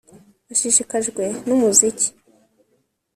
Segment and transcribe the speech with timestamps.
[0.51, 2.07] Ashishikajwe numuziki